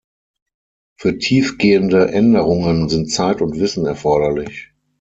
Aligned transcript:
Für 0.97 1.19
tiefgehende 1.19 2.09
Änderungen 2.11 2.89
sind 2.89 3.11
Zeit 3.11 3.39
und 3.39 3.59
Wissen 3.59 3.85
erforderlich. 3.85 4.71